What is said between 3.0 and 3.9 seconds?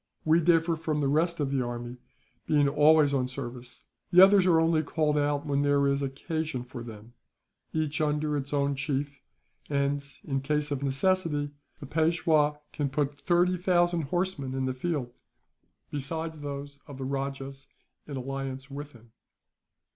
on service;